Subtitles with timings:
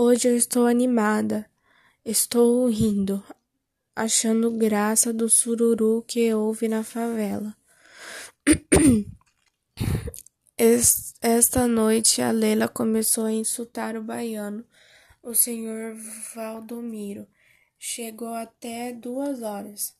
[0.00, 1.50] Hoje eu estou animada,
[2.04, 3.20] estou rindo,
[3.96, 7.52] achando graça do sururu que houve na favela.
[11.20, 14.64] Esta noite a Leila começou a insultar o baiano,
[15.20, 15.96] o senhor
[16.32, 17.26] Valdomiro.
[17.76, 19.96] Chegou até duas horas.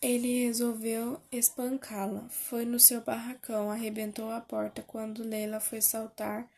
[0.00, 2.28] Ele resolveu espancá-la.
[2.28, 4.82] Foi no seu barracão, arrebentou a porta.
[4.82, 6.48] Quando Leila foi saltar,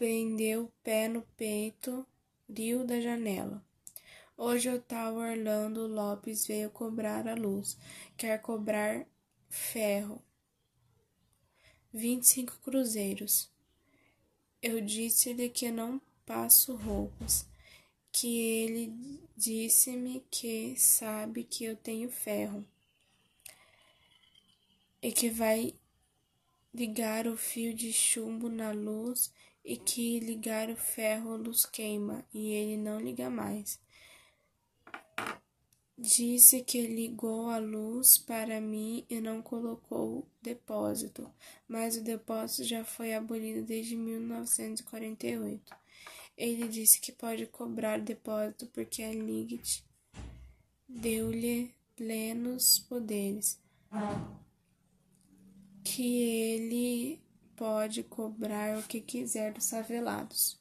[0.00, 2.06] prendeu o pé no peito,
[2.48, 3.62] riu da janela.
[4.34, 7.76] Hoje o tal Orlando Lopes veio cobrar a luz.
[8.16, 9.06] Quer cobrar
[9.50, 10.22] ferro.
[11.92, 13.50] Vinte e cinco cruzeiros.
[14.62, 17.46] Eu disse-lhe que não passo roupas,
[18.10, 22.64] que ele disse-me que sabe que eu tenho ferro
[25.02, 25.74] e que vai
[26.72, 29.32] ligar o fio de chumbo na luz
[29.64, 33.80] e que ligar o ferro luz queima e ele não liga mais.
[35.98, 41.30] Disse que ligou a luz para mim e não colocou depósito,
[41.68, 45.76] mas o depósito já foi abolido desde 1948.
[46.38, 49.84] Ele disse que pode cobrar depósito porque a Liget
[50.88, 53.60] deu-lhe plenos poderes,
[55.90, 57.20] que ele
[57.56, 60.58] pode cobrar o que quiser dos favelados.